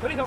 [0.00, 0.26] どれの。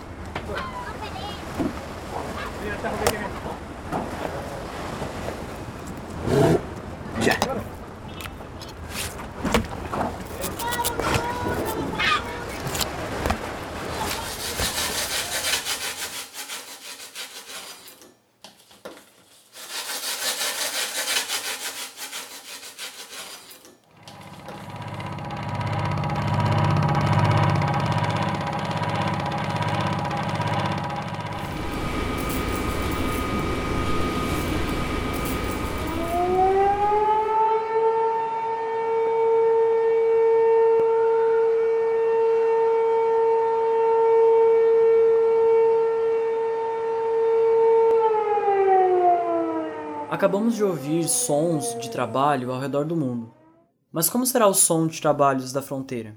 [50.14, 53.34] Acabamos de ouvir sons de trabalho ao redor do mundo.
[53.92, 56.16] Mas como será o som de trabalhos da fronteira?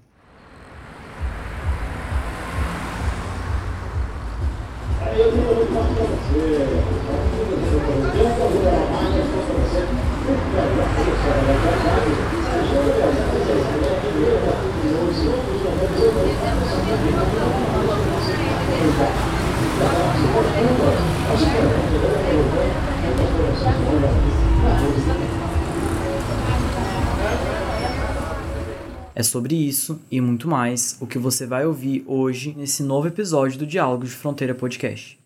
[29.14, 33.58] É sobre isso e muito mais o que você vai ouvir hoje nesse novo episódio
[33.58, 35.18] do Diálogos de Fronteira Podcast.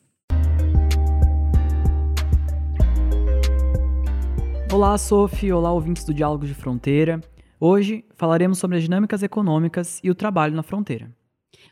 [4.73, 5.53] Olá, Sophie.
[5.53, 7.21] Olá, ouvintes do Diálogos de Fronteira.
[7.59, 11.11] Hoje falaremos sobre as dinâmicas econômicas e o trabalho na fronteira.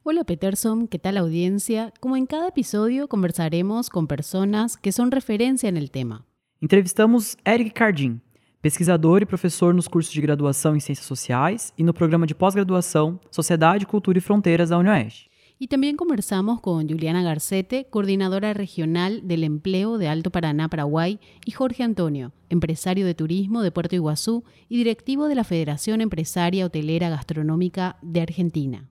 [0.05, 1.93] Hola Peterson, ¿qué tal audiencia?
[1.99, 6.25] Como en cada episodio conversaremos con personas que son referencia en el tema.
[6.61, 8.21] Entrevistamos Eric Cardim,
[8.63, 13.19] pesquisador e professor nos cursos de graduação em Ciências Sociais e no programa de pós-graduação
[13.29, 15.29] Sociedade, Cultura e Fronteiras da UniOeste.
[15.61, 21.51] Y también conversamos con Juliana Garcete, coordinadora regional del empleo de Alto Paraná, Paraguay, y
[21.51, 27.11] Jorge Antonio, empresario de turismo de Puerto Iguazú y directivo de la Federación Empresaria Hotelera
[27.11, 28.89] Gastronómica de Argentina.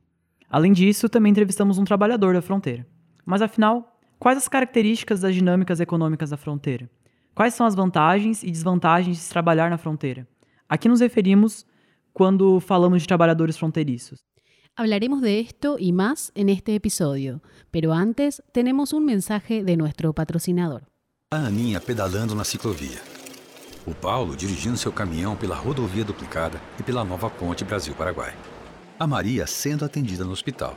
[0.49, 2.87] Além disso, também entrevistamos um trabalhador da fronteira.
[3.25, 6.89] Mas afinal, quais as características das dinâmicas econômicas da fronteira?
[7.35, 10.27] Quais são as vantagens e desvantagens de se trabalhar na fronteira?
[10.67, 11.65] A que nos referimos
[12.13, 14.19] quando falamos de trabalhadores fronterizos?
[14.75, 17.41] Hablaremos de esto y más en este episodio,
[17.71, 20.83] pero antes tenemos un mensaje de nuestro patrocinador.
[21.31, 23.01] A Aninha pedalando na ciclovia.
[23.85, 28.33] O Paulo dirigindo seu caminhão pela rodovia duplicada e pela nova ponte Brasil-Paraguai.
[28.99, 30.75] A Maria sendo atendida no hospital.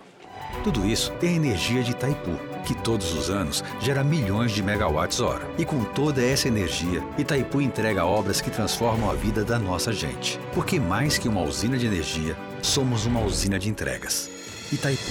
[0.63, 5.21] Tudo isso tem a energia de Itaipu, que todos os anos gera milhões de megawatts
[5.21, 5.49] hora.
[5.57, 10.39] E com toda essa energia, Itaipu entrega obras que transformam a vida da nossa gente.
[10.53, 14.29] Porque mais que uma usina de energia, somos uma usina de entregas.
[14.71, 15.11] Itaipu.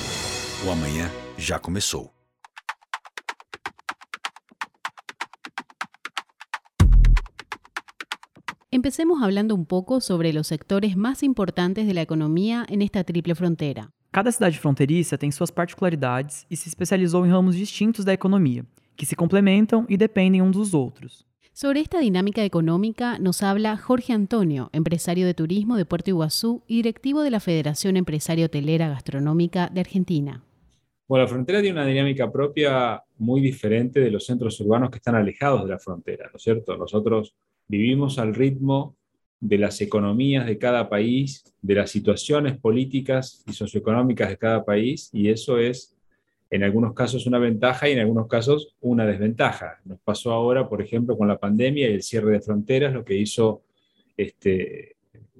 [0.67, 2.18] O amanhã já começou.
[8.79, 13.35] Empecemos hablando un poco sobre los sectores más importantes de la economía en esta triple
[13.35, 13.89] frontera.
[14.09, 18.63] Cada cidade fronteiriça tem suas particularidades e se especializou em ramos distintos da economia,
[18.95, 21.25] que se complementam e dependem uns dos outros.
[21.51, 26.77] Sobre esta dinámica económica nos habla Jorge Antonio, empresario de turismo de Puerto Iguazú y
[26.77, 30.41] directivo de la Federación Empresaria Hotelera Gastronómica de Argentina.
[31.05, 35.15] Bueno, la frontera tiene una dinámica propia muy diferente de los centros urbanos que están
[35.15, 36.77] alejados de la frontera, ¿no es cierto?
[36.77, 37.35] Nosotros
[37.69, 38.97] vivimos al ritmo
[39.39, 45.09] de las economías de cada país, de las situaciones políticas y socioeconómicas de cada país,
[45.13, 45.95] y eso es
[46.49, 49.79] en algunos casos una ventaja y en algunos casos una desventaja.
[49.85, 53.15] Nos pasó ahora, por ejemplo, con la pandemia y el cierre de fronteras, lo que
[53.15, 53.61] hizo,
[54.17, 54.95] este,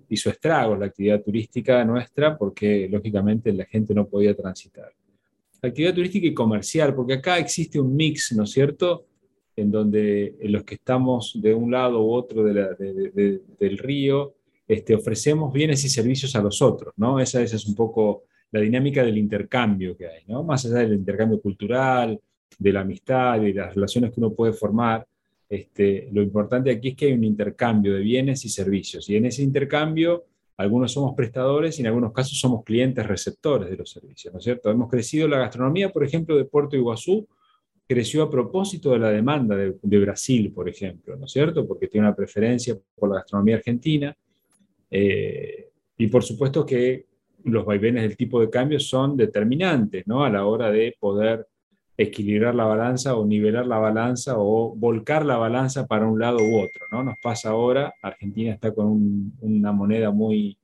[0.07, 4.93] hizo estragos la actividad turística nuestra, porque lógicamente la gente no podía transitar.
[5.61, 9.08] Actividad turística y comercial, porque acá existe un mix, ¿no es cierto?,
[9.59, 14.33] en donde los que estamos de un lado u otro del río
[14.67, 17.19] este, ofrecemos bienes y servicios a los otros, ¿no?
[17.19, 20.43] Esa, esa, es un poco la dinámica del intercambio que hay, ¿no?
[20.43, 22.19] Más allá del intercambio cultural,
[22.57, 25.07] de la amistad y de las relaciones que uno puede formar,
[25.49, 29.25] este, lo importante aquí es que hay un intercambio de bienes y servicios, y en
[29.25, 30.25] ese intercambio
[30.57, 34.43] algunos somos prestadores y en algunos casos somos clientes receptores de los servicios, ¿no es
[34.43, 34.69] cierto?
[34.69, 37.25] Hemos crecido la gastronomía, por ejemplo, de Puerto Iguazú,
[37.89, 41.67] creció a propósito de la demanda de, Brasil, por ejemplo, ¿no es cierto?
[41.67, 44.15] Porque tiene una preferencia por la gastronomía argentina.
[44.91, 47.07] Eh, y por supuesto que
[47.45, 50.23] los vaivenes del tipo de cambio son determinantes, ¿no?
[50.23, 51.47] A la hora de poder
[51.97, 56.59] equilibrar la balanza o nivelar la balanza o volcar la balanza para un lado u
[56.59, 57.03] otro, ¿no?
[57.03, 60.59] Nos pasa ahora, Argentina está con un, una moneda muy,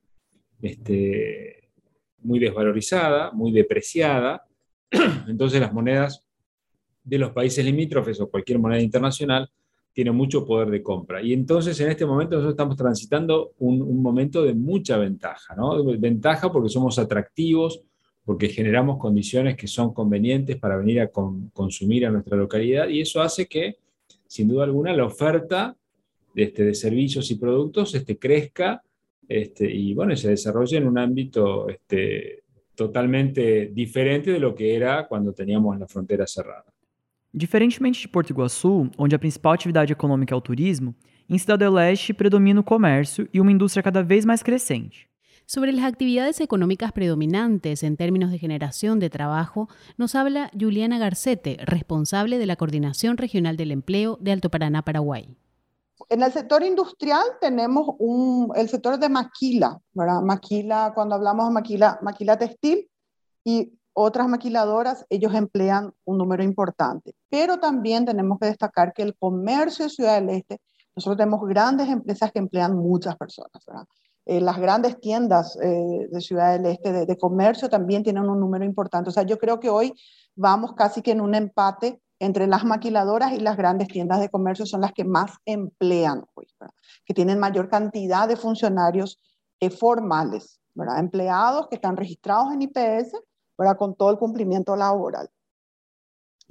[0.62, 1.70] este,
[2.22, 4.46] muy desvalorizada, muy depreciada,
[5.28, 6.25] Entonces las monedas
[7.06, 9.48] de los países limítrofes o cualquier moneda internacional
[9.92, 11.22] tiene mucho poder de compra.
[11.22, 15.82] Y entonces en este momento nosotros estamos transitando un, momento de mucha ventaja, ¿no?
[15.98, 17.80] Ventaja porque somos atractivos,
[18.24, 23.22] porque generamos condiciones que son convenientes para venir a consumir a nuestra localidad y eso
[23.22, 23.76] hace que,
[24.26, 25.74] sin duda alguna, la oferta
[26.34, 28.82] de, este, de servicios y productos este, crezca
[29.28, 32.42] este, y bueno, se desarrolle en un ámbito este,
[32.74, 36.66] totalmente diferente de lo que era cuando teníamos la frontera cerrada.
[37.36, 40.94] Diferentemente de Porto Iguaçu, onde a principal atividade econômica é o turismo,
[41.28, 45.06] em Cidade do Leste predomina o comércio e uma indústria cada vez mais crescente.
[45.44, 49.68] Sobre las actividades económicas predominantes en términos de generación de trabajo,
[49.98, 55.36] nos habla Juliana Garcete, responsable de la Coordinación Regional del Empleo de Alto Paraná, Paraguay.
[56.08, 60.22] En el sector industrial tenemos un, el sector de maquila, ¿verdad?
[60.22, 62.88] Maquila, cuando hablamos de maquila, maquila textil
[63.44, 67.14] y otras maquiladoras, ellos emplean un número importante.
[67.30, 70.60] Pero también tenemos que destacar que el comercio de Ciudad del Este,
[70.94, 73.64] nosotros tenemos grandes empresas que emplean muchas personas.
[74.26, 78.38] Eh, las grandes tiendas eh, de Ciudad del Este de, de, comercio también tienen un
[78.38, 79.08] número importante.
[79.08, 79.94] O sea, yo creo que hoy
[80.34, 84.66] vamos casi que en un empate entre las maquiladoras y las grandes tiendas de comercio
[84.66, 86.46] son las que más emplean hoy,
[87.06, 89.18] que tienen mayor cantidad de funcionarios
[89.60, 90.98] eh, formales, ¿verdad?
[90.98, 93.14] empleados que están registrados en IPS
[93.76, 95.30] con todo el cumplimiento laboral.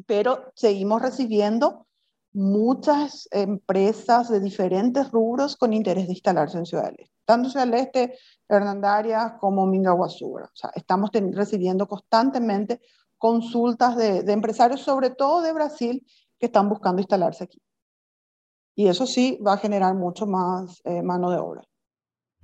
[0.06, 1.86] Pero seguimos recibiendo
[2.34, 7.66] muchas empresas de diferentes rubros con interés de instalarse en Ciudad del Este, tanto Ciudad
[7.66, 8.18] del Este,
[8.50, 10.36] Hernandarias como Mingaguazú.
[10.36, 12.81] O sea, estamos recibiendo constantemente
[13.18, 16.06] consultas de, empresarios, sobre todo de Brasil,
[16.38, 17.62] que están buscando instalarse aquí.
[18.75, 21.62] Y eso sí va a generar mucho más eh, mano de obra.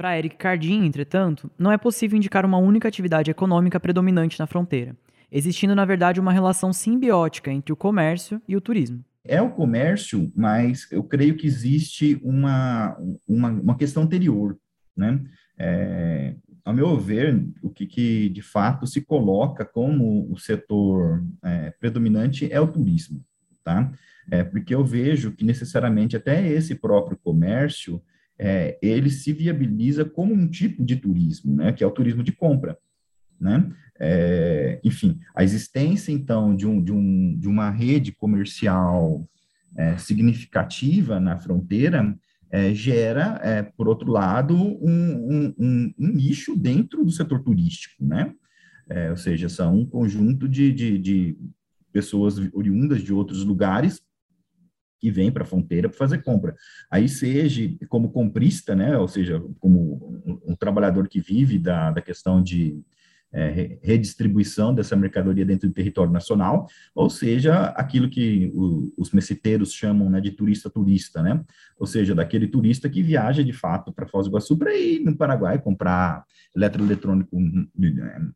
[0.02, 4.96] Para Eric Cardim, entretanto, não é possível indicar uma única atividade econômica predominante na fronteira,
[5.32, 9.06] existindo, na verdade, uma relação simbiótica entre o comércio e o turismo.
[9.24, 14.58] É o comércio, mas eu creio que existe uma, uma, uma questão anterior,
[14.98, 15.22] né?
[15.56, 16.34] É,
[16.66, 22.52] ao meu ver, o que, que, de fato se coloca como o setor é, predominante
[22.52, 23.24] é o turismo,
[23.64, 23.92] tá?
[24.32, 28.02] É, porque eu vejo que necessariamente até esse próprio comércio
[28.44, 32.32] é, ele se viabiliza como um tipo de turismo, né, que é o turismo de
[32.32, 32.76] compra,
[33.40, 33.72] né?
[34.00, 39.30] É, enfim, a existência então de, um, de, um, de uma rede comercial
[39.78, 42.18] é, significativa na fronteira
[42.50, 48.34] é, gera, é, por outro lado, um, um, um, nicho dentro do setor turístico, né?
[48.90, 51.38] É, ou seja, são um conjunto de, de, de
[51.94, 54.02] pessoas oriundas de outros lugares
[55.02, 56.56] que vem para a fronteira para fazer compra.
[56.90, 62.02] Aí seja como comprista, né, ou seja, como um, um trabalhador que vive da, da
[62.02, 62.80] questão de
[63.34, 69.74] é, redistribuição dessa mercadoria dentro do território nacional, ou seja, aquilo que o, os messiteiros
[69.74, 71.42] chamam né, de turista-turista, né?
[71.80, 75.16] Ou seja, daquele turista que viaja de fato para Foz do Iguaçu para ir no
[75.16, 78.32] Paraguai comprar eletroeletrônico né,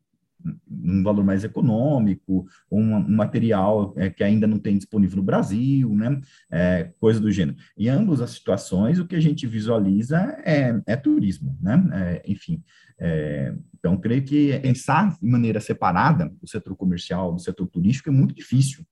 [0.70, 5.94] um valor mais econômico, um, um material é, que ainda não tem disponível no Brasil,
[5.94, 6.20] né?
[6.50, 7.56] É, coisa do gênero.
[7.76, 11.88] Em ambas as situações, o que a gente visualiza é, é turismo, né?
[11.92, 12.62] É, enfim,
[12.98, 18.12] é, então, creio que pensar de maneira separada o setor comercial do setor turístico é
[18.12, 18.84] muito difícil,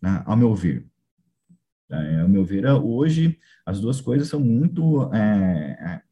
[0.00, 0.22] né?
[0.26, 0.86] ao meu ver.
[1.90, 5.10] É, ao meu ver, hoje, as duas coisas são muito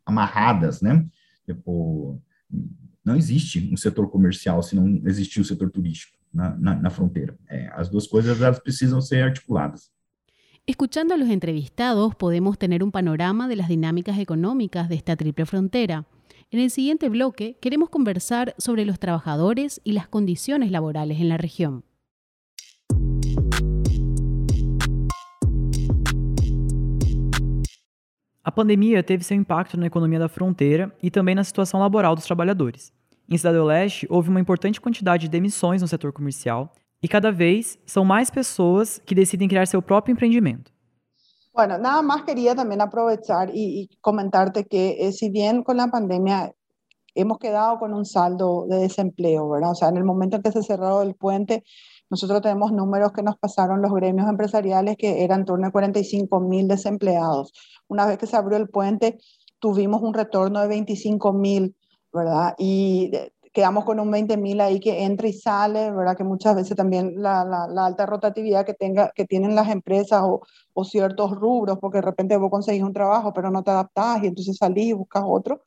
[0.04, 1.06] amarradas, né?
[1.46, 2.22] Tipo,
[3.04, 7.36] não existe um setor comercial se não existir o setor turístico na, na, na fronteira.
[7.48, 9.90] É, as duas coisas elas precisam ser articuladas.
[10.66, 15.46] Escuchando a los entrevistados podemos tener un panorama de las dinámicas económicas de esta triple
[15.46, 16.06] frontera.
[16.50, 21.38] En el siguiente bloque queremos conversar sobre los trabajadores y las condiciones laborales en la
[21.38, 21.84] región.
[28.50, 32.24] A pandemia teve seu impacto na economia da fronteira e também na situação laboral dos
[32.24, 32.92] trabalhadores.
[33.28, 37.30] Em Cidade do Leste, houve uma importante quantidade de demissões no setor comercial e cada
[37.30, 40.72] vez são mais pessoas que decidem criar seu próprio empreendimento.
[41.54, 45.86] Bueno, nada más quería también aprovechar y, y comentarte que eh, si bien con la
[45.86, 46.52] pandemia
[47.14, 49.70] hemos quedado con un saldo de desempleo, ¿verdad?
[49.70, 51.62] O sea, en el momento en que se cerró el puente,
[52.10, 56.40] nosotros tenemos números que nos pasaron los gremios empresariales que eran en torno a 45
[56.40, 57.52] mil desempleados.
[57.88, 59.18] Una vez que se abrió el puente,
[59.60, 61.76] tuvimos un retorno de 25 mil,
[62.12, 62.54] ¿verdad?
[62.58, 63.12] Y
[63.52, 66.16] quedamos con un 20 mil ahí que entra y sale, ¿verdad?
[66.16, 70.42] Que muchas veces también la, la, alta rotatividad que, tenga, que tienen las empresas o,
[70.72, 74.28] o, ciertos rubros, porque de repente vos conseguís un trabajo, pero no te adaptás y
[74.28, 75.62] entonces salís y buscas otro.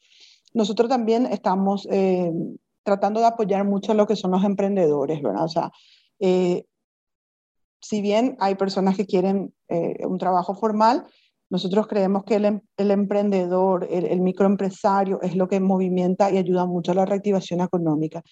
[0.54, 2.32] Nosotros también estamos eh,
[2.84, 5.46] tratando de apoyar mucho lo que son los emprendedores, ¿verdad?
[5.46, 5.72] O sea,
[6.26, 6.64] Eh,
[7.82, 11.04] si bien hay personas que quieren eh, un trabajo formal,
[11.50, 16.38] nosotros creemos que el, em, el emprendedor, el, el, microempresario es lo que movimenta y
[16.38, 18.24] ayuda mucho a la reactivación económica.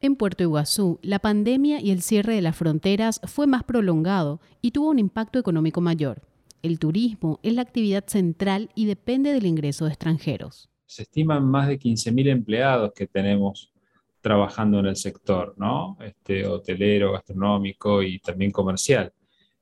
[0.00, 4.72] En Puerto Iguazú, la pandemia y el cierre de las fronteras fue más prolongado y
[4.72, 6.20] tuvo un impacto económico mayor.
[6.62, 10.68] El turismo es la actividad central y depende del ingreso de extranjeros.
[10.84, 13.72] Se estiman más de 15.000 empleados que tenemos
[14.20, 15.96] trabajando en el sector, ¿no?
[16.00, 19.12] Este, hotelero, gastronómico y también comercial.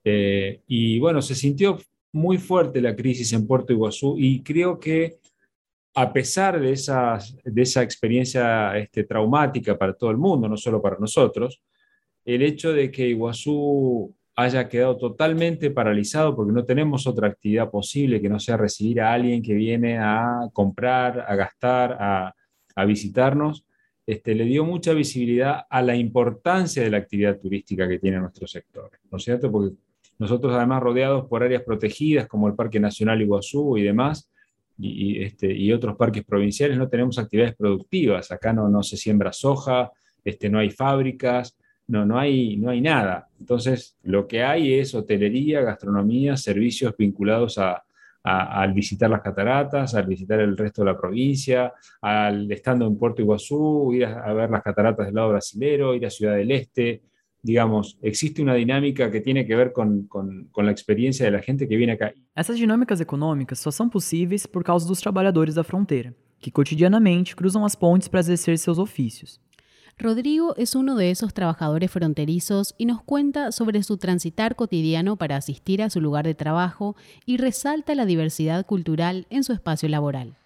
[0.04, 1.78] Eh, y bueno, se sintió
[2.12, 5.18] muy fuerte la crisis en Puerto Iguazú y creo que
[5.94, 10.80] a pesar de, esas, de esa experiencia este, traumática para todo el mundo, no solo
[10.80, 11.60] para nosotros,
[12.24, 18.20] el hecho de que Iguazú haya quedado totalmente paralizado porque no tenemos otra actividad posible
[18.20, 22.34] que no sea recibir a alguien que viene a comprar, a gastar, a,
[22.76, 23.64] a visitarnos,
[24.08, 28.46] este, le dio mucha visibilidad a la importancia de la actividad turística que tiene nuestro
[28.46, 29.52] sector, ¿no es cierto?
[29.52, 29.76] Porque
[30.18, 34.30] nosotros además rodeados por áreas protegidas como el Parque Nacional Iguazú y demás,
[34.78, 38.32] y, este, y otros parques provinciales, no tenemos actividades productivas.
[38.32, 39.92] Acá no, se siembra soja,
[40.24, 43.28] este, no hay fábricas, no, no, hay, no hay nada.
[43.38, 47.84] Entonces, lo que hay es hotelería, gastronomía, servicios vinculados a,
[48.22, 51.72] al visitar las cataratas, al visitar el resto de la provincia,
[52.02, 56.10] al estando en Puerto Iguazú, ir a, ver las cataratas del lado brasilero, ir a
[56.10, 57.02] Ciudad del Este.
[57.40, 61.68] Digamos, existe una dinámica que tiene que ver con, con, la experiencia de la gente
[61.68, 62.12] que viene acá.
[62.34, 67.64] Essas dinâmicas econômicas só são possíveis por causa dos trabalhadores da fronteira, que cotidianamente cruzam
[67.64, 69.40] as pontes para exercer seus ofícios.
[70.00, 75.34] Rodrigo es uno de esos trabajadores fronterizos y nos cuenta sobre su transitar cotidiano para
[75.34, 76.94] asistir a su lugar de trabajo
[77.26, 80.36] y resalta la diversidad cultural en su espacio laboral.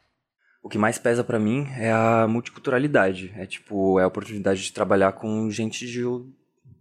[0.62, 3.30] O que mais pesa para mim é a multiculturalidade.
[3.36, 6.02] É tipo, é a oportunidade de trabalhar com gente de,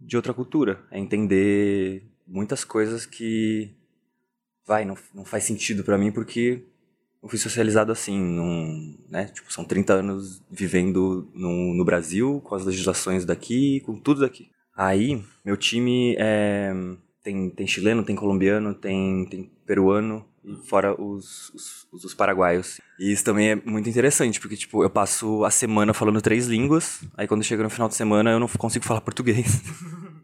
[0.00, 0.78] de outra cultura.
[0.90, 3.74] Entender muitas coisas que
[4.64, 6.62] vai, não, não faz sentido para mim porque
[7.22, 9.26] eu fui socializado assim, num, né?
[9.26, 14.50] Tipo, são 30 anos vivendo no, no Brasil, com as legislações daqui, com tudo daqui.
[14.76, 16.72] Aí, meu time é,
[17.22, 22.80] tem, tem chileno, tem colombiano, tem, tem peruano, e fora os, os, os, paraguaios.
[22.98, 27.04] E isso também é muito interessante, porque, tipo, eu passo a semana falando três línguas,
[27.16, 29.62] aí quando chega no final de semana eu não consigo falar português.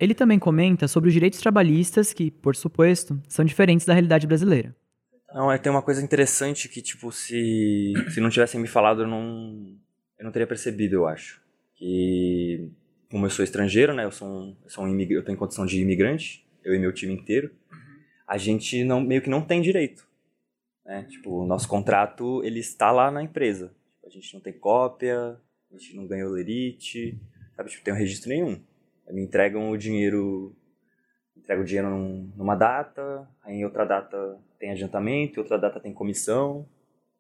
[0.00, 4.75] Ele também comenta sobre os direitos trabalhistas que, por suposto, são diferentes da realidade brasileira.
[5.32, 9.06] Não, é, tem uma coisa interessante que, tipo, se, se não tivessem me falado, eu
[9.06, 9.76] não,
[10.18, 11.42] eu não teria percebido, eu acho.
[11.75, 12.70] Que,
[13.11, 15.80] como eu sou estrangeiro, né, eu sou um, eu, sou um eu tenho condição de
[15.80, 17.50] imigrante, eu e meu time inteiro,
[18.26, 20.08] a gente não, meio que não tem direito.
[20.85, 21.04] Né?
[21.04, 23.68] Tipo, o nosso contrato, ele está lá na empresa.
[23.94, 25.38] Tipo, a gente não tem cópia,
[25.70, 27.20] a gente não ganhou lerite,
[27.54, 27.70] sabe?
[27.70, 28.61] Tipo, tem um registro nenhum.
[29.11, 30.54] Me entregam o dinheiro
[31.49, 31.88] entrega o dinheiro
[32.37, 36.69] numa data, aí em outra data tem adiantamento, outra data tem comissão.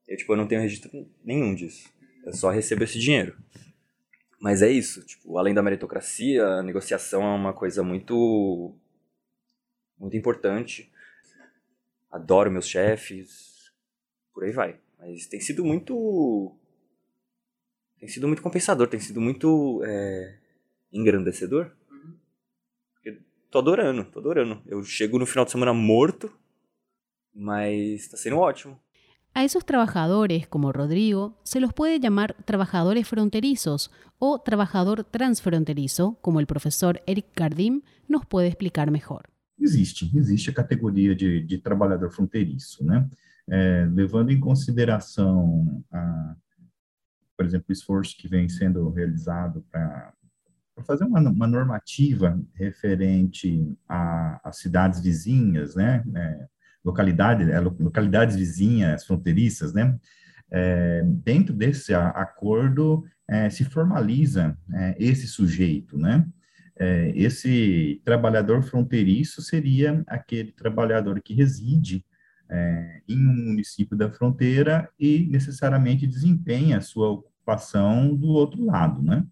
[0.06, 0.90] Eu, tipo, eu não tenho registro
[1.24, 1.88] nenhum disso.
[2.24, 3.36] Eu só recebo esse dinheiro.
[4.40, 8.74] Mas é isso, tipo, além da meritocracia, a negociação é uma coisa muito
[9.98, 10.90] muito importante.
[12.10, 13.72] Adoro meus chefes,
[14.32, 14.78] por aí vai.
[14.98, 16.54] Mas tem sido muito
[17.98, 20.38] tem sido muito compensador, tem sido muito é,
[20.92, 21.72] engrandecedor
[23.50, 24.62] tô adorando, tô adorando.
[24.66, 26.32] Eu chego no final de semana morto,
[27.38, 28.78] mas está siendo ótimo.
[29.32, 36.40] A esos trabajadores, como Rodrigo, se los puede llamar trabajadores fronterizos o trabajador transfronterizo, como
[36.40, 39.28] el profesor Eric Cardim nos puede explicar mejor.
[39.60, 43.08] Existe, existe a categoria de, de trabalhador fronteiriço, né?
[43.48, 46.34] É, levando em consideração, a,
[47.36, 50.12] por exemplo, o esforço que vem sendo realizado para
[50.74, 56.46] para fazer uma, uma, normativa referente às cidades vizinhas, né, é,
[56.84, 59.96] localidade, é, localidades vizinhas, fronteiriças, né,
[60.50, 66.26] é, dentro desse acordo é, se formaliza é, esse sujeito, né,
[66.78, 72.04] é, esse trabalhador fronteiriço seria aquele trabalhador que reside
[73.06, 79.22] em um município da fronteira e necessariamente desempenha a sua ocupação do outro lado, né?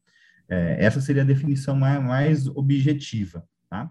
[0.48, 3.44] É, essa seria a definição mais, mais objetiva.
[3.68, 3.90] Tá?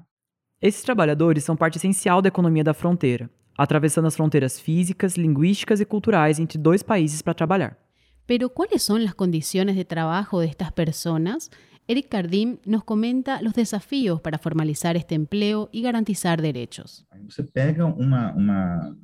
[0.61, 5.85] Esses trabalhadores são parte essencial da economia da fronteira, atravessando as fronteiras físicas, linguísticas e
[5.85, 7.77] culturais entre dois países para trabalhar.
[8.25, 11.51] Pero ¿cuáles son las condiciones de trabajo de estas personas?
[11.87, 17.05] Eric Cardim nos comenta los desafíos para formalizar este empleo y garantizar derechos.
[17.25, 18.97] Você pega uma, uma,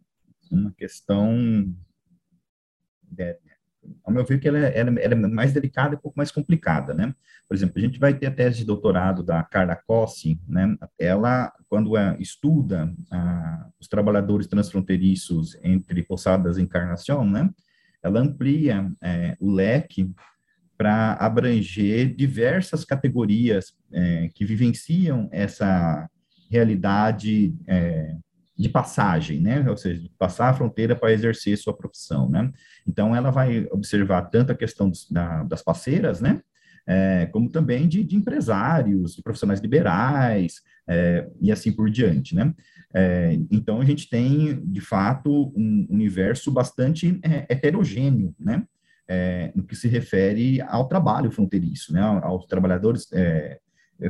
[0.50, 1.36] uma questão
[3.03, 3.38] de,
[4.03, 6.31] ao meu ver, que ela, é, ela, ela, é mais delicada e um pouco mais
[6.31, 7.13] complicada, né?
[7.47, 10.75] Por exemplo, a gente vai ter a tese de doutorado da Carla Cossi, né?
[11.00, 17.50] Ela, quando é, estuda ah, os trabalhadores transfronteiriços entre Posadas e Encarnação, né?
[18.03, 20.11] Ela amplia é, o leque
[20.77, 26.09] para abranger diversas categorias é, que vivenciam essa
[26.50, 28.15] realidade é,
[28.62, 29.68] de passagem, né?
[29.70, 32.51] Ou seja, de passar a fronteira para exercer sua profissão, né?
[32.88, 36.41] Então, ela vai observar tanto a questão dos, da, das parceiras, né?
[36.88, 42.53] É, como também de, de, empresários, de profissionais liberais, é, e assim por diante, né?
[42.94, 48.63] É, então, a gente tem, de fato, um universo bastante é, heterogêneo, né?
[49.08, 52.01] É, no que se refere ao trabalho fronteiriço, né?
[52.01, 53.60] Aos trabalhadores é,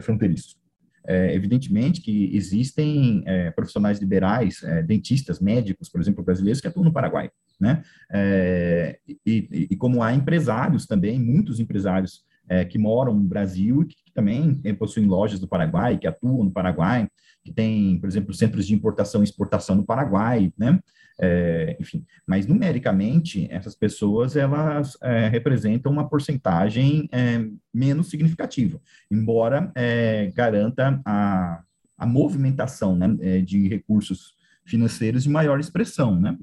[0.01, 0.60] fronteiriços.
[1.08, 6.86] É, evidentemente que existem é, profissionais liberais, é, dentistas, médicos, por exemplo, brasileiros que atuam
[6.86, 7.84] no Paraguai, né?
[8.12, 13.86] É, e, e, como há empresários também, muitos empresários é, que moram no Brasil e
[13.86, 17.08] que, que também é, possuem lojas do Paraguai, que atuam no Paraguai,
[17.43, 20.79] que tem, por exemplo, centros de importação e exportação no Paraguai, né?
[21.19, 29.71] É, enfim, mas numericamente essas pessoas elas é, representam uma porcentagem é, menos significativa, embora
[29.75, 31.61] é, garanta a,
[31.97, 34.33] a movimentação né, é, de recursos
[34.65, 36.37] financeiros de maior expressão, né?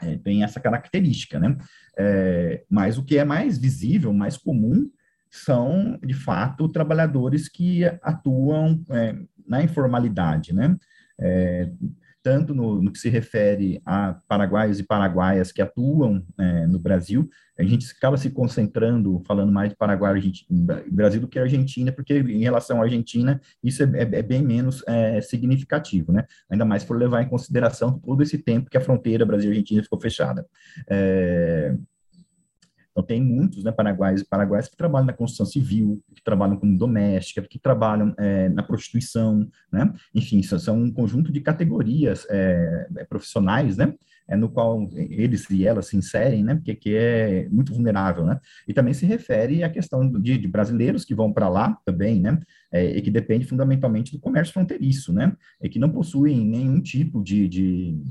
[0.00, 1.56] É, tem essa característica, né?
[2.68, 4.90] mas o que é mais visível, mais comum,
[5.30, 8.82] são, de fato, trabalhadores que atuam
[9.46, 10.76] na informalidade, né?
[11.20, 11.70] É,
[12.22, 17.28] tanto no, no, que se refere a paraguaios e paraguaias que atuam é, no Brasil,
[17.58, 22.14] a gente acaba se concentrando, falando mais de Paraguai e Brasil do que Argentina, porque
[22.14, 26.24] em relação à Argentina, isso é, é, é bem menos é, significativo, né?
[26.48, 30.46] Ainda mais por levar em consideração todo esse tempo que a fronteira Brasil-Argentina ficou fechada.
[30.88, 31.76] É,
[32.92, 36.76] então, tem muitos né, paraguaios e paraguaias que trabalham na construção civil, que trabalham como
[36.76, 39.92] doméstica, que trabalham é, na prostituição, né?
[40.14, 43.94] Enfim, são um conjunto de categorias é, é, profissionais, né?
[44.28, 46.54] É, no qual eles e elas se inserem, né?
[46.54, 48.38] Porque que é muito vulnerável, né?
[48.68, 52.38] E também se refere à questão de, de brasileiros que vão para lá também, né?
[52.70, 55.34] É, e que depende fundamentalmente do comércio fronteiriço, né?
[55.62, 58.02] E que não possuem nenhum tipo de, de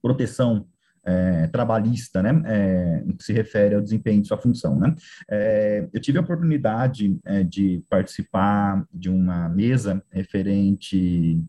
[0.00, 0.66] proteção
[1.04, 4.94] é, trabalhista, né, é, que se refere ao desempenho de sua função, né.
[5.30, 11.42] É, eu tive a oportunidade é, de participar de uma mesa referente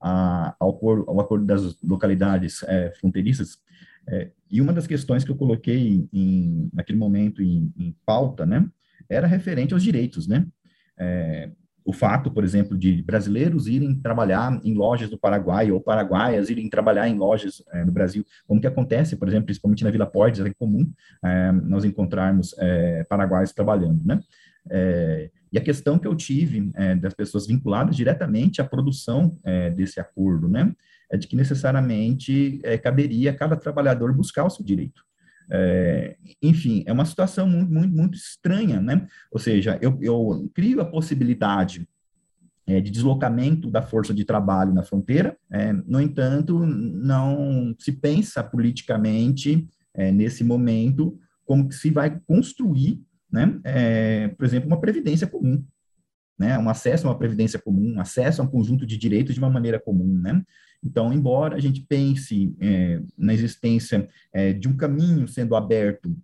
[0.00, 3.58] a, ao, ao, acordo das localidades é, fronteiriças,
[4.06, 8.68] é, e uma das questões que eu coloquei em, naquele momento em, em pauta, né,
[9.08, 10.46] era referente aos direitos, né,
[11.84, 16.68] o fato, por exemplo, de brasileiros irem trabalhar em lojas do Paraguai ou paraguaias irem
[16.68, 20.40] trabalhar em lojas é, no Brasil, como que acontece, por exemplo, principalmente na Vila Portes,
[20.40, 20.90] é comum
[21.22, 24.20] é, nós encontrarmos é, paraguaios trabalhando, né?
[25.52, 29.38] e a questão que eu tive das pessoas vinculadas diretamente à produção
[29.76, 30.74] desse acordo, né,
[31.12, 35.02] é de que necessariamente caberia a cada trabalhador buscar o seu direito.
[35.50, 39.06] É, enfim, é uma situação muito, muito, muito estranha, né?
[39.30, 41.86] Ou seja, eu, eu crio a possibilidade
[42.66, 48.42] é, de deslocamento da força de trabalho na fronteira, é, no entanto, não se pensa
[48.42, 55.26] politicamente é, nesse momento como que se vai construir, né, é, por exemplo, uma previdência
[55.26, 55.62] comum,
[56.38, 59.50] né, um acesso a uma previdência comum, acesso a um conjunto de direitos de uma
[59.50, 60.42] maneira comum, né,
[60.84, 66.14] então, embora a gente pense é, na existência é, de um caminho sendo aberto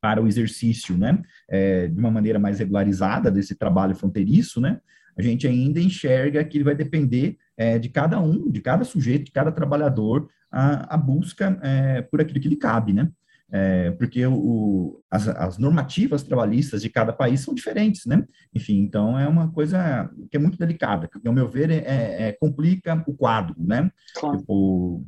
[0.00, 4.80] para o exercício, né, é, de uma maneira mais regularizada desse trabalho fronteiriço, né,
[5.16, 9.26] a gente ainda enxerga que ele vai depender é, de cada um, de cada sujeito,
[9.26, 13.10] de cada trabalhador, a, a busca é, por aquilo que lhe cabe, né
[13.54, 18.26] é, porque o, as, as, normativas trabalhistas de cada país são diferentes, né?
[18.54, 22.28] Enfim, então é uma coisa que é muito delicada, que, ao meu ver, é, é,
[22.28, 23.92] é complica o quadro, né?
[24.14, 24.38] Claro.
[24.38, 25.04] Tipo,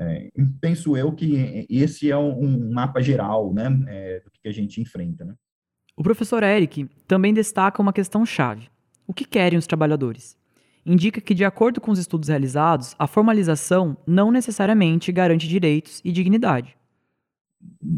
[0.00, 4.80] é, penso eu que esse é um, mapa geral, né, é, do que a gente
[4.80, 5.34] enfrenta, né?
[5.96, 8.68] O professor Eric também destaca uma questão chave.
[9.06, 10.36] O que querem os trabalhadores?
[10.84, 16.10] Indica que, de acordo com os estudos realizados, a formalização não necessariamente garante direitos e
[16.10, 16.75] dignidade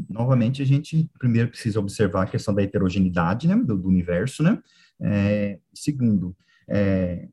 [0.08, 4.62] novamente, a gente primeiro precisa observar a questão da heterogeneidade né, do, do universo, né?
[5.00, 6.36] É, segundo,
[6.68, 7.28] é,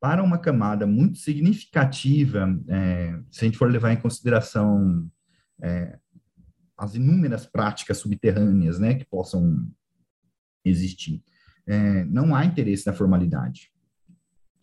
[0.00, 5.10] para uma camada muito significativa, é, se a gente for levar em consideração
[5.62, 5.98] é,
[6.76, 9.66] as inúmeras práticas subterrâneas, né, que possam
[10.64, 11.22] existir,
[11.66, 13.70] é, não há interesse na formalidade.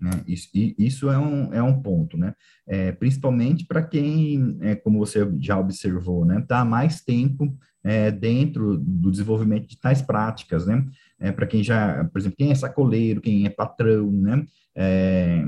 [0.01, 0.09] Né?
[0.27, 2.33] Isso, isso é, um, é um ponto, né?
[2.67, 8.77] É, principalmente para quem, é, como você já observou, né, está mais tempo é, dentro
[8.77, 10.83] do desenvolvimento de tais práticas, né?
[11.19, 14.43] É, para quem já, por exemplo, quem é sacoleiro, quem é patrão, né?
[14.73, 15.43] É,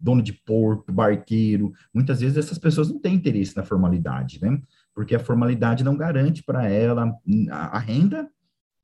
[0.00, 4.58] dono de porto, barqueiro, muitas vezes essas pessoas não têm interesse na formalidade, né?
[4.94, 7.14] Porque a formalidade não garante para ela
[7.50, 8.26] a, renda,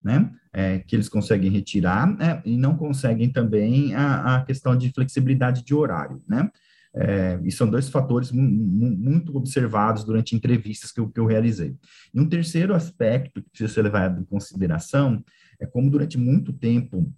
[0.04, 0.30] né?
[0.54, 2.42] É, que eles conseguem retirar, né?
[2.44, 6.50] e não conseguem também a, a questão de flexibilidade de horário, né?
[6.94, 11.74] É, e são dois fatores muito observados durante entrevistas que eu, que eu realizei.
[12.12, 15.24] E um terceiro aspecto que precisa ser levado em consideração
[15.58, 17.10] é como durante muito tempo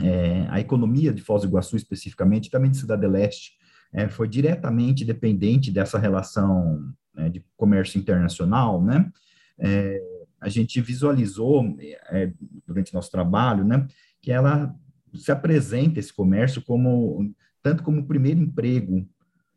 [0.00, 3.52] é, a economia de Foz do Iguaçu, especificamente, também de Cidade Leste,
[3.92, 9.10] é, foi diretamente dependente dessa relação né, de comércio internacional, né?
[9.58, 10.02] É,
[10.42, 12.32] a gente visualizou é,
[12.66, 13.86] durante nosso trabalho, né,
[14.20, 14.74] que ela
[15.14, 19.06] se apresenta esse comércio como tanto como primeiro emprego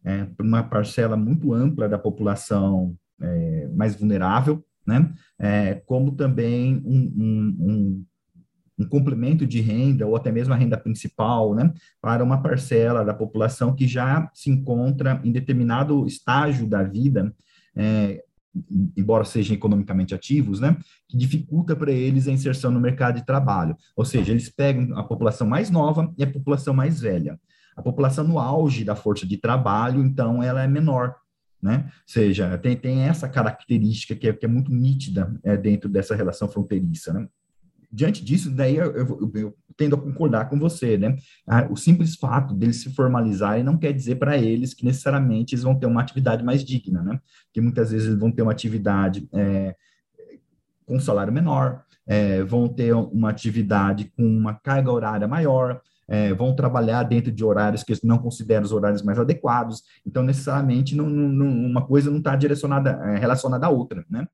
[0.04, 5.12] é, para uma parcela muito ampla da população é, mais vulnerável, né?
[5.40, 8.06] É, como também um, um, um,
[8.78, 11.74] um, complemento de renda, ou até mesmo a renda principal, né?
[12.00, 17.34] para uma parcela da população que já se encontra em determinado estágio da vida,
[17.76, 18.24] é,
[18.96, 23.76] embora sejam economicamente ativos, né, que dificulta para eles a inserção no mercado de trabalho.
[23.96, 27.40] Ou seja, eles pegam a população mais nova e a população mais velha.
[27.76, 31.16] A população no auge da força de trabalho, então, ela é menor,
[31.62, 31.86] né?
[31.88, 36.16] Ou seja, tem, tem essa característica que é, que é muito nítida é, dentro dessa
[36.16, 37.28] relação fronteiriça, né?
[37.92, 41.16] Diante disso, daí eu, eu, eu, tendo a concordar com você, né?
[41.48, 45.64] Ah, o simples fato deles se formalizarem não quer dizer para eles que necessariamente eles
[45.64, 47.20] vão ter uma atividade mais digna, né?
[47.54, 49.76] Que muitas vezes eles vão ter uma atividade é,
[50.86, 56.56] com salário menor, é, vão ter uma atividade com uma carga horária maior, é, vão
[56.56, 59.84] trabalhar dentro de horários que eles não consideram os horários mais adequados.
[60.06, 64.28] Então, necessariamente, não, não, uma coisa não está direcionada, é, relacionada à outra, né?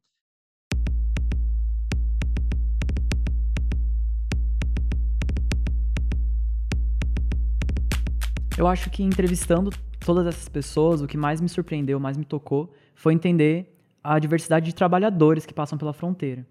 [8.62, 9.72] Eu acho que entrevistando
[10.06, 14.68] todas essas pessoas, o que mais me surpreendeu, mais me tocou, foi entender a diversidade
[14.68, 16.46] de trabalhadores que passam pela fronteira.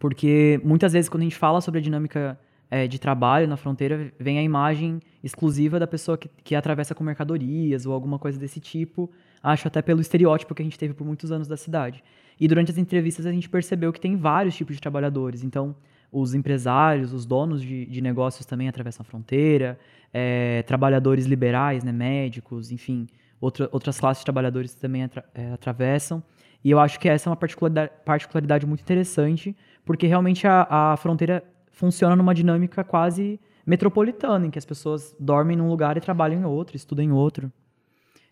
[0.00, 4.10] Porque muitas vezes, quando a gente fala sobre a dinâmica é, de trabalho na fronteira,
[4.18, 8.58] vem a imagem exclusiva da pessoa que, que atravessa com mercadorias ou alguma coisa desse
[8.58, 9.10] tipo.
[9.42, 12.02] Acho até pelo estereótipo que a gente teve por muitos anos da cidade.
[12.40, 15.44] E durante as entrevistas a gente percebeu que tem vários tipos de trabalhadores.
[15.44, 15.76] Então,
[16.10, 19.78] os empresários, os donos de, de negócios também atravessam a fronteira,
[20.12, 23.06] é, trabalhadores liberais, né, médicos, enfim,
[23.40, 26.22] outra, outras classes de trabalhadores também atra, é, atravessam.
[26.64, 30.96] E eu acho que essa é uma particularidade, particularidade muito interessante, porque realmente a, a
[30.96, 36.40] fronteira funciona numa dinâmica quase metropolitana, em que as pessoas dormem num lugar e trabalham
[36.40, 37.52] em outro, estudam em outro.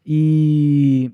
[0.04, 1.12] E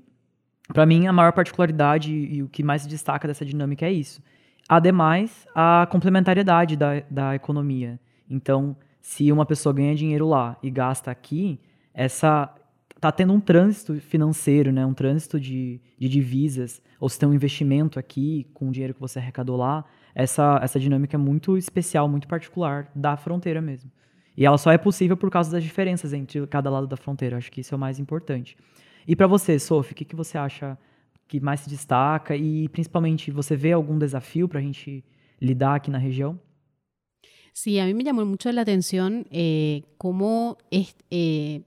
[0.67, 4.23] para mim a maior particularidade e o que mais se destaca dessa dinâmica é isso.
[4.67, 7.99] Ademais, a complementariedade da, da economia.
[8.29, 11.59] Então, se uma pessoa ganha dinheiro lá e gasta aqui,
[11.93, 12.53] essa
[12.99, 17.33] tá tendo um trânsito financeiro, né, um trânsito de, de divisas, ou se tem um
[17.33, 19.83] investimento aqui com o dinheiro que você arrecadou lá,
[20.15, 23.91] essa, essa dinâmica é muito especial, muito particular da fronteira mesmo.
[24.37, 27.37] E ela só é possível por causa das diferenças entre cada lado da fronteira.
[27.37, 28.55] Acho que isso é o mais importante.
[29.05, 30.77] E para você, Sophie, o que, que você acha
[31.27, 32.35] que mais se destaca?
[32.35, 35.03] E principalmente, você vê algum desafio para a gente
[35.41, 36.39] lidar aqui na região?
[37.53, 41.61] Sí, a mí me llamó mucho la atención eh, cómo es eh,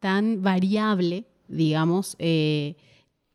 [0.00, 2.74] tan variable, digamos, eh,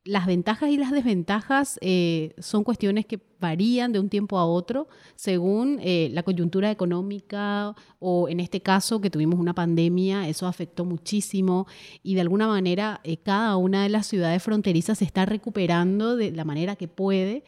[0.05, 4.87] las ventajas y las desventajas eh, son cuestiones que varían de un tiempo a otro
[5.15, 10.85] según eh, la coyuntura económica o en este caso que tuvimos una pandemia, eso afectó
[10.85, 11.65] muchísimo
[12.03, 16.31] y de alguna manera eh, cada una de las ciudades fronterizas se está recuperando de
[16.31, 17.43] la manera que puede.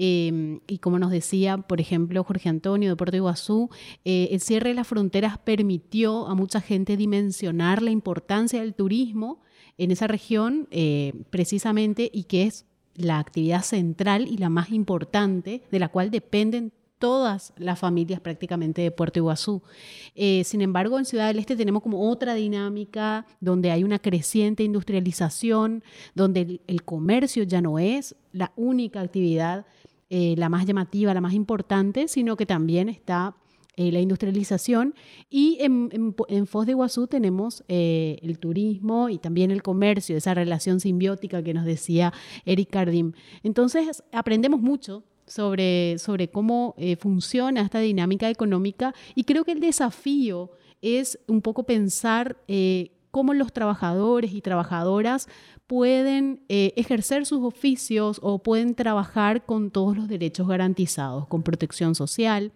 [0.00, 3.68] Em, y como nos decía, por ejemplo, Jorge Antonio de Puerto Iguazú,
[4.04, 9.40] el cierre de las fronteras permitió a mucha gente dimensionar la importancia del turismo
[9.78, 15.62] en esa región eh, precisamente y que es la actividad central y la más importante
[15.70, 19.62] de la cual dependen todas las familias prácticamente de Puerto Iguazú.
[20.16, 24.64] Eh, sin embargo, en Ciudad del Este tenemos como otra dinámica donde hay una creciente
[24.64, 25.84] industrialización,
[26.16, 29.64] donde el, comercio ya no es la única actividad,
[30.10, 33.36] eh, la más llamativa, la más importante, sino que también está
[33.80, 34.92] eh, la industrialización
[35.30, 36.12] y en,
[36.46, 41.54] Foz de Iguazú tenemos eh, el turismo y también el comercio, esa relación simbiótica que
[41.54, 42.12] nos decía
[42.44, 43.12] Eric Cardim.
[43.44, 49.60] Entonces aprendemos mucho sobre, sobre cómo eh, funciona esta dinámica económica y creo que el
[49.60, 50.50] desafío
[50.82, 52.36] es un poco pensar
[53.12, 55.28] cómo los trabajadores y trabajadoras
[55.68, 62.52] pueden ejercer sus oficios o pueden trabajar con todos los derechos garantizados, con protección social,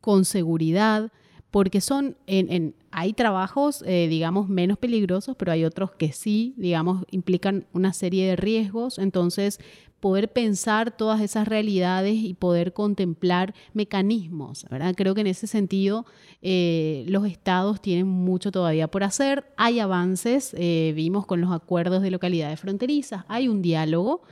[0.00, 1.10] con seguridad,
[1.50, 7.04] porque son, en, hay trabajos, eh, digamos, menos peligrosos, pero hay otros que sí, digamos,
[7.10, 8.98] implican una serie de riesgos.
[8.98, 9.58] Entonces,
[9.98, 14.94] poder pensar todas esas realidades y poder contemplar mecanismos, ¿verdad?
[14.96, 16.06] Creo que en ese sentido
[16.40, 19.44] eh, los estados tienen mucho todavía por hacer.
[19.56, 24.22] Hay avances, eh, vimos con los acuerdos de localidades fronterizas, hay un diálogo,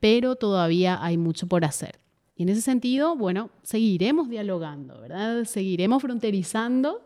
[0.00, 1.98] pero todavía hay mucho por hacer.
[2.38, 5.42] Y en ese sentido, bueno, seguiremos dialogando, ¿verdad?
[5.42, 7.04] Seguiremos fronterizando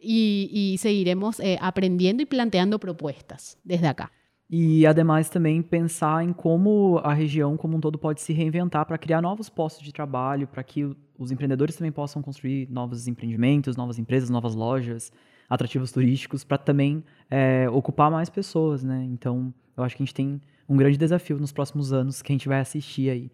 [0.00, 4.10] y, seguiremos eh, aprendiendo y planteando propuestas desde acá.
[4.50, 8.98] E, además, também pensar em como a região como um todo pode se reinventar para
[8.98, 10.84] criar novos postos de trabalho, para que
[11.16, 15.12] os empreendedores também possam construir novos empreendimentos, novas empresas, novas lojas,
[15.48, 19.06] atrativos turísticos, para também é, ocupar mais pessoas, né?
[19.12, 22.34] Então, eu acho que a gente tem um grande desafio nos próximos anos que a
[22.34, 23.30] gente vai assistir aí.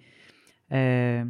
[0.71, 1.27] É...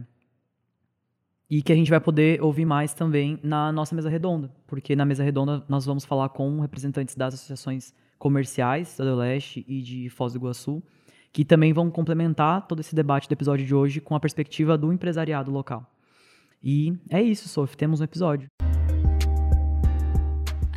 [1.50, 5.06] E que a gente vai poder ouvir mais também na nossa mesa redonda, porque na
[5.06, 10.10] mesa redonda nós vamos falar com representantes das associações comerciais da do Leste e de
[10.10, 10.82] Foz do Iguaçu,
[11.32, 14.92] que também vão complementar todo esse debate do episódio de hoje com a perspectiva do
[14.92, 15.90] empresariado local.
[16.62, 18.50] E é isso, Sof, temos um episódio.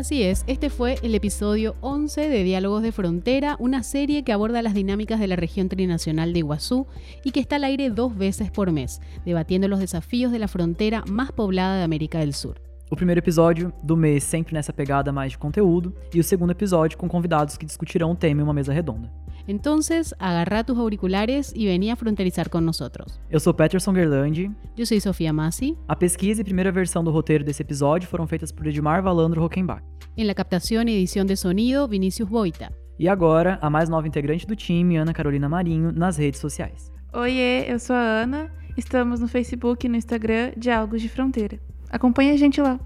[0.02, 4.64] Así es, este fue el episodio 11 de Diálogos de Frontera, una serie que aborda
[4.64, 6.88] las dinámicas de la región trinacional de Iguazú
[7.24, 11.04] y que está al aire dos veces por mes, debatiendo los desafíos de la frontera
[11.06, 12.71] más poblada de América del Sur.
[12.92, 16.98] O primeiro episódio do mês sempre nessa pegada mais de conteúdo e o segundo episódio
[16.98, 19.10] com convidados que discutirão o tema em uma mesa redonda.
[19.48, 23.18] Entonces, agarra tus auriculares y vení a fronterizar con nosotros.
[23.30, 24.52] Eu sou Peterson Gerlandi.
[24.78, 25.78] Eu sou Sofia Massi.
[25.88, 29.82] A pesquisa e primeira versão do roteiro desse episódio foram feitas por Edmar Valandro Rockenbach.
[30.18, 32.74] Em la captação e edição de sonido, Vinícius Boita.
[33.00, 36.92] E agora, a mais nova integrante do time, Ana Carolina Marinho, nas redes sociais.
[37.14, 38.52] Oiê, eu sou a Ana.
[38.76, 41.58] Estamos no Facebook e no Instagram Diálogos de Fronteira.
[41.92, 42.80] Acompanhe a gente lá.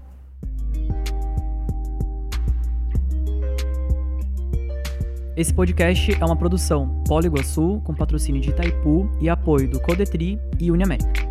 [5.36, 10.40] Esse podcast é uma produção Polo Iguaçu, com patrocínio de Itaipu e apoio do Codetri
[10.58, 11.25] e Uniamérica.